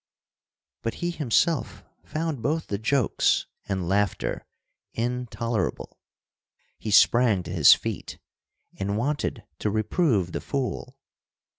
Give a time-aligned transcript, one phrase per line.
[0.81, 4.47] But he himself found both the jokes and laughter
[4.93, 5.99] intolerable.
[6.79, 8.17] He sprang to his feet
[8.79, 10.97] and wanted to reprove the fool.